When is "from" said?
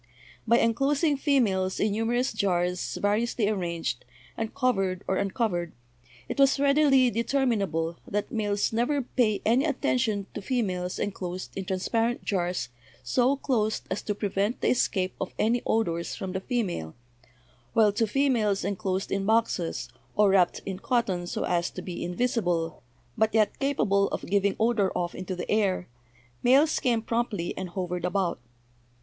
16.15-16.31